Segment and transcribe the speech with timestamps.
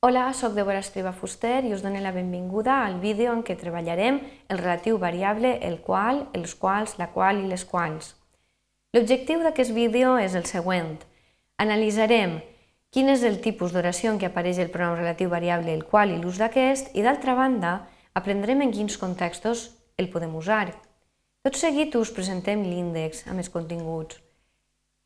[0.00, 4.20] Hola, sóc Débora Estriba Fuster i us dono la benvinguda al vídeo en què treballarem
[4.46, 8.12] el relatiu variable el qual, els quals, la qual i les quals.
[8.94, 10.92] L'objectiu d'aquest vídeo és el següent.
[11.58, 12.36] Analitzarem
[12.94, 16.20] quin és el tipus d'oració en què apareix el pronom relatiu variable el qual i
[16.22, 17.74] l'ús d'aquest i, d'altra banda,
[18.14, 19.66] aprendrem en quins contextos
[19.98, 20.68] el podem usar.
[21.42, 24.22] Tot seguit us presentem l'índex amb els continguts.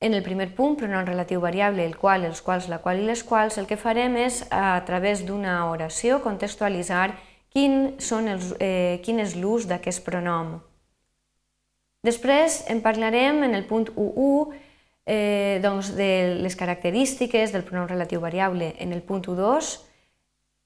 [0.00, 3.20] En el primer punt, pronom relatiu variable, el qual, els quals, la qual i les
[3.20, 7.10] quals, el que farem és, a través d'una oració, contextualitzar
[7.52, 10.56] quin, són els, eh, quin és l'ús d'aquest pronom.
[12.00, 14.56] Després en parlarem en el punt 1.1
[15.04, 18.72] eh, doncs de les característiques del pronom relatiu variable.
[18.78, 19.74] En el punt 1.2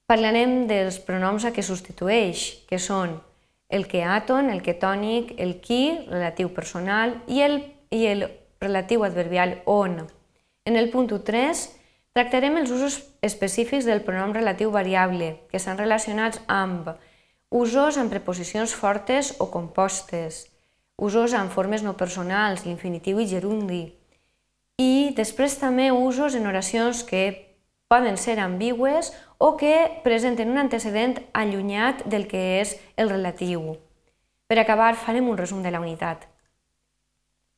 [0.06, 3.18] parlarem dels pronoms a què substitueix, que són
[3.68, 7.58] el que àton, el que tònic, el qui, relatiu personal, i el,
[7.90, 8.28] i el
[8.64, 10.06] relatiu adverbial on.
[10.64, 11.64] En el punt 3
[12.16, 16.94] tractarem els usos específics del pronom relatiu variable, que estan relacionats amb
[17.54, 20.46] usos amb preposicions fortes o compostes,
[20.96, 23.84] usos amb formes no personals, l'infinitiu i gerundi,
[24.78, 27.54] i després també usos en oracions que
[27.86, 33.76] poden ser ambigües o que presenten un antecedent allunyat del que és el relatiu.
[34.50, 36.26] Per acabar, farem un resum de la unitat.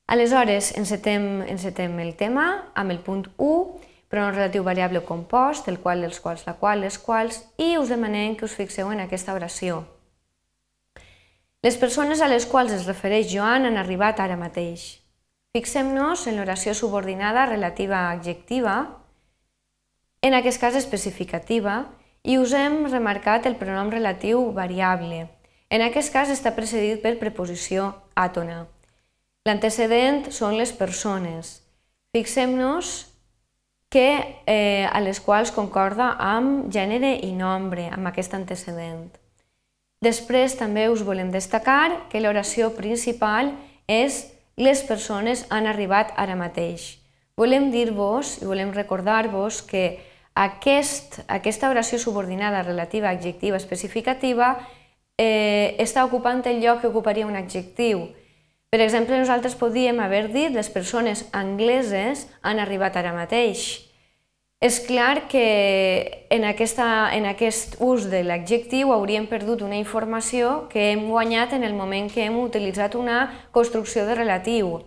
[0.07, 6.05] Aleshores, encetem, encetem el tema amb el punt 1, pronom relatiu variable compost, el qual,
[6.07, 9.81] els quals, la qual, les quals, i us demanem que us fixeu en aquesta oració.
[11.67, 14.85] Les persones a les quals es refereix Joan han arribat ara mateix.
[15.57, 18.77] Fixem-nos en l'oració subordinada relativa a adjectiva,
[20.23, 21.81] en aquest cas especificativa,
[22.23, 25.25] i us hem remarcat el pronom relatiu variable.
[25.67, 28.69] En aquest cas està precedit per preposició àtona.
[29.47, 31.61] L'antecedent són les persones.
[32.17, 33.07] Fixem-nos
[33.93, 34.09] que
[34.51, 39.07] eh, a les quals concorda amb gènere i nombre, amb aquest antecedent.
[40.03, 43.55] Després també us volem destacar que l'oració principal
[43.87, 44.27] és
[44.59, 46.97] les persones han arribat ara mateix.
[47.39, 49.87] Volem dir-vos i volem recordar-vos que
[50.35, 54.57] aquest, aquesta oració subordinada relativa adjectiva especificativa
[55.17, 58.09] eh, està ocupant el lloc que ocuparia un adjectiu,
[58.71, 63.87] per exemple, nosaltres podíem haver dit les persones angleses han arribat ara mateix.
[64.61, 70.91] És clar que en, aquesta, en aquest ús de l'adjectiu hauríem perdut una informació que
[70.93, 73.19] hem guanyat en el moment que hem utilitzat una
[73.53, 74.79] construcció de relatiu.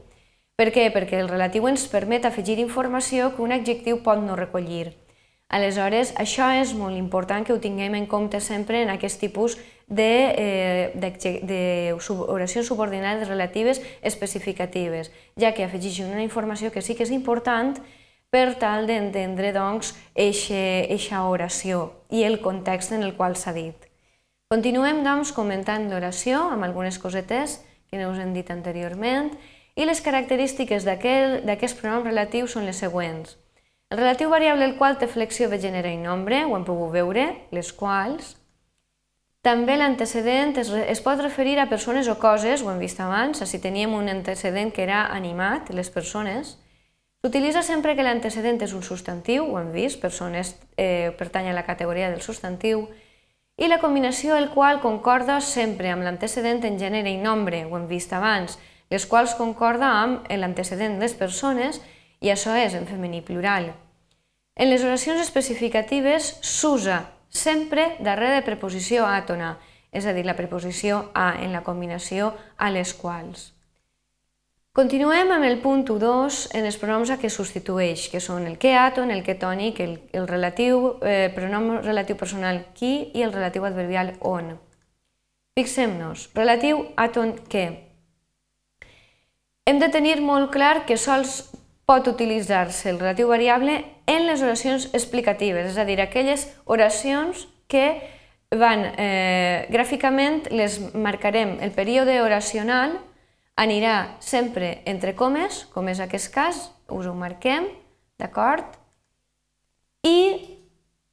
[0.58, 0.90] Per què?
[0.92, 4.98] Perquè el relatiu ens permet afegir informació que un adjectiu pot no recollir.
[5.50, 9.56] Aleshores, això és molt important que ho tinguem en compte sempre en aquest tipus
[9.90, 17.82] d'oracions eh, subordinades relatives especificatives, ja que afegeix una informació que sí que és important
[18.30, 23.90] per tal d'entendre doncs, eixa oració i el context en el qual s'ha dit.
[24.50, 29.34] Continuem doncs, comentant l'oració amb algunes cosetes que no us hem dit anteriorment
[29.76, 33.38] i les característiques d'aquest pronom relatiu són les següents.
[33.90, 37.30] El relatiu variable el qual té flexió de gènere i nombre, ho hem pogut veure,
[37.50, 38.36] les quals.
[39.50, 43.58] També l'antecedent es, es pot referir a persones o coses, ho hem vist abans, si
[43.58, 46.52] teníem un antecedent que era animat, les persones.
[47.24, 51.66] S'utilitza sempre que l'antecedent és un substantiu, ho hem vist, persones eh, pertany a la
[51.66, 52.86] categoria del substantiu,
[53.58, 57.90] i la combinació el qual concorda sempre amb l'antecedent en gènere i nombre, ho hem
[57.90, 58.60] vist abans,
[58.94, 61.82] les quals concorda amb l'antecedent de les persones
[62.22, 63.74] i això és en femení plural.
[64.54, 69.58] En les oracions especificatives s'usa sempre darrere de preposició àtona,
[69.92, 73.54] és a dir, la preposició a en la combinació a les quals.
[74.80, 78.76] Continuem amb el punt 2 en els pronoms a què substitueix, que són el que
[78.78, 83.66] àton, el que tònic, el, el relatiu, eh, pronom relatiu personal qui i el relatiu
[83.66, 84.54] adverbial on.
[85.58, 87.66] Fixem-nos, relatiu àton què.
[89.66, 91.50] Hem de tenir molt clar que sols
[91.90, 98.02] pot utilitzar-se el relatiu variable en les oracions explicatives, és a dir, aquelles oracions que
[98.50, 102.98] van, eh, gràficament les marcarem, el període oracional
[103.56, 107.68] anirà sempre entre comes, com és aquest cas, us ho marquem,
[108.18, 108.66] d'acord?
[110.02, 110.58] I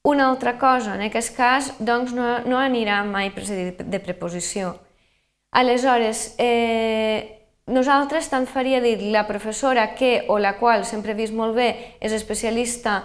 [0.06, 4.76] una altra cosa, en aquest cas, doncs no, no anirà mai precedit de preposició.
[5.50, 11.34] Aleshores, eh, nosaltres tant faria dir la professora que o la qual sempre he vist
[11.34, 13.02] molt bé és especialista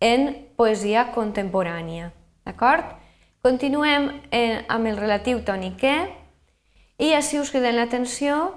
[0.00, 2.12] en poesia contemporània.
[2.44, 2.84] D'acord?
[3.42, 5.82] Continuem en, amb el relatiu tònic
[7.02, 8.52] i així us criden l'atenció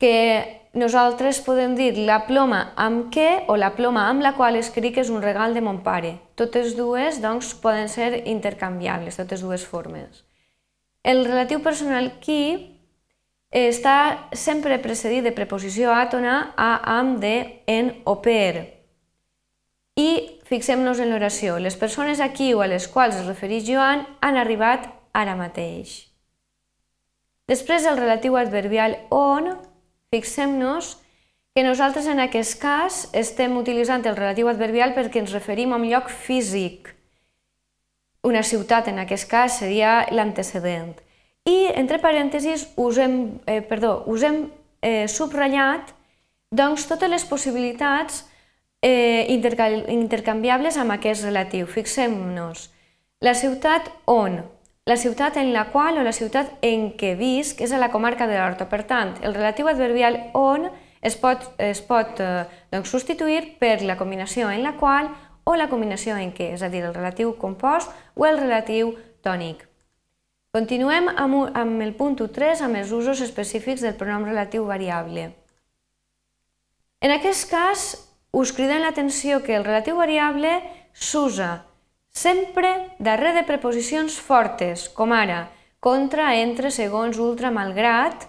[0.00, 4.98] que nosaltres podem dir la ploma amb què o la ploma amb la qual escric
[4.98, 6.18] és un regal de mon pare.
[6.34, 10.24] Totes dues doncs, poden ser intercanviables, totes dues formes.
[11.04, 12.73] El relatiu personal qui
[13.54, 18.64] està sempre precedit de preposició àtona a, amb, de, en o per.
[19.94, 21.60] I fixem-nos en l'oració.
[21.62, 26.08] Les persones a qui o a les quals es refereix Joan han arribat ara mateix.
[27.46, 29.52] Després el relatiu adverbial on
[30.14, 31.00] Fixem-nos
[31.54, 35.88] que nosaltres en aquest cas estem utilitzant el relatiu adverbial perquè ens referim a un
[35.90, 36.92] lloc físic.
[38.22, 40.94] Una ciutat, en aquest cas, seria l'antecedent.
[41.44, 44.46] I, entre parèntesis, us hem, eh, perdó, us hem
[44.80, 45.92] eh, subratllat
[46.50, 48.24] doncs, totes les possibilitats
[48.80, 51.66] eh, intercanviables amb aquest relatiu.
[51.66, 52.70] Fixem-nos.
[53.20, 54.42] La ciutat on
[54.86, 58.26] la ciutat en la qual o la ciutat en què visc és a la comarca
[58.28, 58.66] de l'Horta.
[58.68, 60.68] Per tant, el relatiu adverbial on
[61.00, 65.08] es pot, es pot eh, doncs, substituir per la combinació en la qual
[65.44, 68.92] o la combinació en què, és a dir, el relatiu compost o el relatiu
[69.24, 69.64] tònic.
[70.54, 75.32] Continuem amb, el punt 3, amb els usos específics del pronom relatiu variable.
[77.02, 77.86] En aquest cas,
[78.30, 80.52] us criden l'atenció que el relatiu variable
[80.94, 81.64] s'usa
[82.14, 82.70] sempre
[83.00, 85.48] darrere de preposicions fortes, com ara
[85.82, 88.28] contra, entre, segons, ultra, malgrat,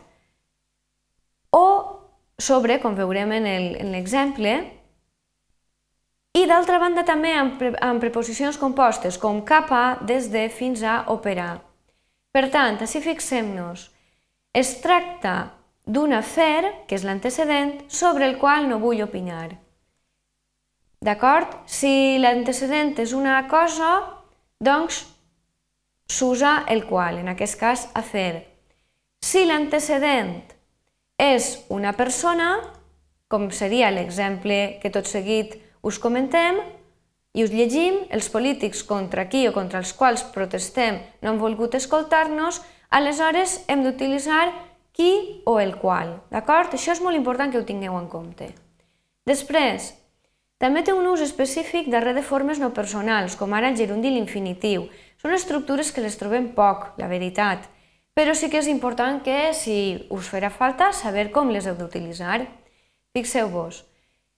[1.54, 1.68] o
[2.42, 4.56] sobre, com veurem en l'exemple,
[6.34, 11.75] i d'altra banda també amb preposicions compostes, com cap a, des de, fins a, operar.
[12.36, 13.86] Per tant, així fixem-nos,
[14.52, 15.36] es tracta
[15.88, 19.54] d'un afer, que és l'antecedent, sobre el qual no vull opinar.
[21.00, 21.54] D'acord?
[21.70, 23.92] Si l'antecedent és una cosa,
[24.60, 25.06] doncs
[26.12, 28.44] s'usa el qual, en aquest cas a fer.
[29.24, 30.36] Si l'antecedent
[31.16, 32.50] és una persona,
[33.32, 35.56] com seria l'exemple que tot seguit
[35.88, 36.60] us comentem,
[37.36, 41.76] i us llegim, els polítics contra qui o contra els quals protestem no han volgut
[41.76, 44.48] escoltar-nos, aleshores hem d'utilitzar
[44.96, 46.22] qui o el qual.
[46.32, 46.72] D'acord?
[46.78, 48.54] Això és molt important que ho tingueu en compte.
[49.28, 49.92] Després,
[50.64, 54.16] també té un ús específic darrere de formes no personals, com ara el gerundi i
[54.16, 54.86] l'infinitiu.
[55.20, 57.68] Són estructures que les trobem poc, la veritat,
[58.16, 62.46] però sí que és important que, si us farà falta, saber com les heu d'utilitzar.
[63.12, 63.84] Fixeu-vos,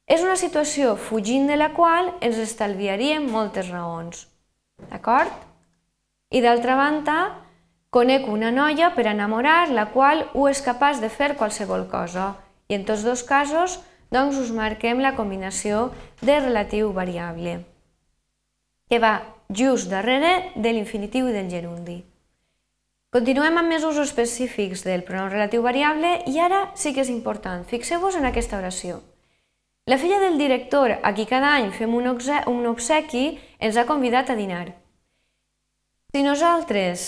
[0.08, 4.24] és una situació fugint de la qual ens estalviaríem moltes raons.
[4.88, 5.34] D'acord?
[6.32, 7.18] I d'altra banda,
[7.92, 12.36] conec una noia per enamorar la qual ho és capaç de fer qualsevol cosa.
[12.72, 13.80] I en tots dos casos
[14.12, 15.90] doncs us marquem la combinació
[16.22, 17.60] de relatiu variable,
[18.88, 19.18] que va
[19.52, 21.98] just darrere de l'infinitiu i del gerundi.
[23.12, 27.64] Continuem amb més usos específics del pronom relatiu variable i ara sí que és important.
[27.68, 29.00] Fixeu-vos en aquesta oració.
[29.88, 33.22] La filla del director, a qui cada any fem un obsequi,
[33.64, 34.66] ens ha convidat a dinar.
[36.12, 37.06] Si nosaltres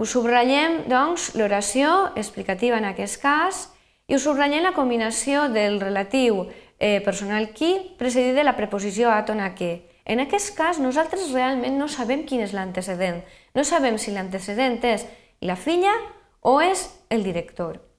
[0.00, 3.60] us subratllem, doncs, l'oració explicativa en aquest cas
[4.08, 9.52] i us subratllem la combinació del relatiu eh, personal qui precedit de la preposició àtona
[9.52, 9.84] que.
[10.08, 13.20] En aquest cas, nosaltres realment no sabem quin és l'antecedent.
[13.52, 15.04] No sabem si l'antecedent és
[15.44, 15.92] la filla
[16.40, 17.91] o és el director.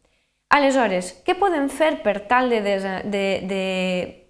[0.53, 2.75] Aleshores, què podem fer per tal de, de,
[3.09, 3.25] de,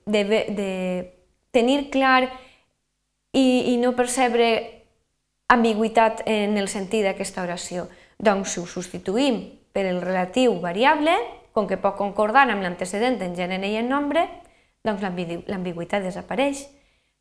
[0.06, 0.24] de,
[0.56, 0.70] de,
[1.52, 2.30] tenir clar
[3.36, 4.48] i, i no percebre
[5.52, 7.90] ambigüitat en el sentit d'aquesta oració?
[8.24, 9.42] Doncs si ho substituïm
[9.76, 11.18] per el relatiu variable,
[11.54, 14.24] com que pot concordar amb l'antecedent en gènere i en nombre,
[14.84, 16.64] doncs l'ambigüitat desapareix.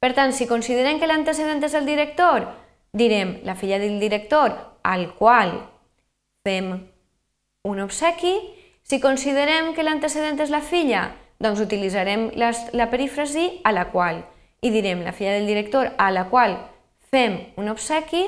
[0.02, 2.48] Per tant, si considerem que l'antecedent és el director,
[2.92, 5.54] direm la filla del director al qual
[6.46, 6.74] fem
[7.68, 8.34] un obsequi.
[8.92, 11.06] Si considerem que l'antecedent és la filla,
[11.40, 14.18] doncs utilitzarem la perífrasi a la qual
[14.60, 16.58] i direm la filla del director a la qual
[17.08, 18.20] fem un obsequi,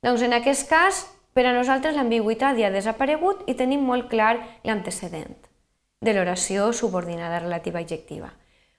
[0.00, 1.02] doncs en aquest cas
[1.36, 5.36] per a nosaltres l'ambigüitat ja ha desaparegut i tenim molt clar l'antecedent
[6.00, 8.32] de l'oració subordinada relativa adjectiva.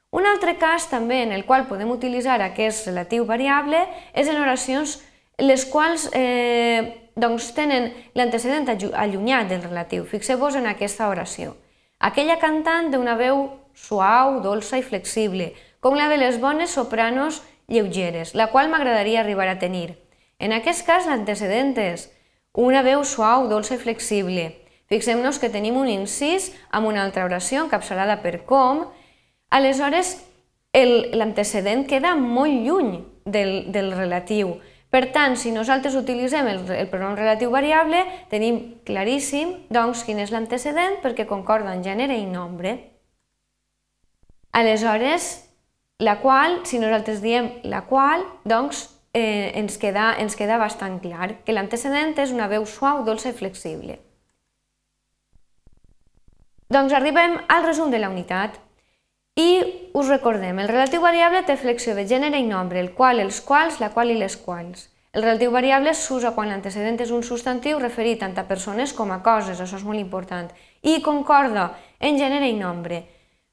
[0.09, 3.85] Un altre cas també en el qual podem utilitzar aquest relatiu variable
[4.17, 4.97] és en oracions
[5.39, 10.05] les quals eh, doncs, tenen l'antecedent allunyat del relatiu.
[10.05, 11.55] Fixeu-vos en aquesta oració.
[11.99, 18.35] Aquella cantant d'una veu suau, dolça i flexible, com la de les bones sopranos lleugeres,
[18.35, 19.97] la qual m'agradaria arribar a tenir.
[20.39, 22.07] En aquest cas, l'antecedent és
[22.55, 24.47] una veu suau, dolça i flexible.
[24.89, 28.87] Fixem-nos que tenim un incís amb una altra oració encapçalada per com.
[29.53, 30.15] Aleshores,
[30.73, 34.57] l'antecedent queda molt lluny del, del relatiu.
[34.89, 40.33] Per tant, si nosaltres utilitzem el, el pronom relatiu variable, tenim claríssim doncs, quin és
[40.33, 42.73] l'antecedent perquè concorda en gènere i nombre.
[44.51, 45.29] Aleshores,
[46.01, 51.35] la qual, si nosaltres diem la qual, doncs eh, ens, queda, ens queda bastant clar
[51.45, 53.99] que l'antecedent és una veu suau, dolça i flexible.
[56.69, 58.57] Doncs arribem al resum de la unitat.
[59.39, 63.39] I us recordem, el relatiu variable té flexió de gènere i nombre, el qual, els
[63.45, 64.89] quals, la qual i les quals.
[65.15, 69.21] El relatiu variable s'usa quan l'antecedent és un substantiu referit tant a persones com a
[69.23, 70.49] coses, això és molt important,
[70.83, 71.69] i concorda
[71.99, 73.03] en gènere i nombre.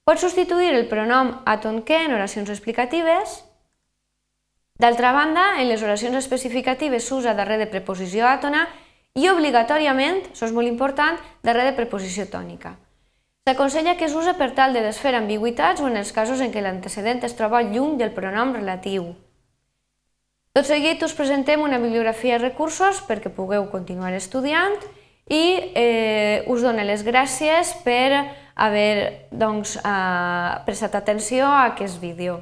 [0.06, 3.40] Pot substituir el pronom aton que en oracions explicatives.
[4.82, 8.66] D'altra banda, en les oracions especificatives s'usa darrere de preposició àtona
[9.14, 11.16] i obligatòriament, això és molt important,
[11.46, 12.74] darrere de preposició tònica.
[13.46, 17.20] S'aconsella que s'usa per tal de desfer ambigüitats o en els casos en què l'antecedent
[17.22, 19.12] es troba lluny del pronom relatiu.
[20.50, 24.74] Tot seguit us presentem una bibliografia de recursos perquè pugueu continuar estudiant
[25.30, 25.44] i
[25.78, 28.24] eh, us dono les gràcies per
[28.66, 32.40] haver doncs, eh, prestat atenció a aquest vídeo.